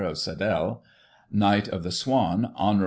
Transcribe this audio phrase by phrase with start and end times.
[0.03, 0.81] of Saddell;
[1.31, 2.79] Knight of the Swan, HON.